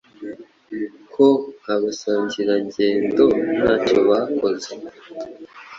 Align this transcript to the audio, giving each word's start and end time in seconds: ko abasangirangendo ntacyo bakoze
ko 1.13 1.27
abasangirangendo 1.73 3.25
ntacyo 3.57 3.99
bakoze 4.09 4.69